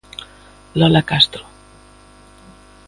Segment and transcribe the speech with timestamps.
[0.79, 1.45] Lola Castro.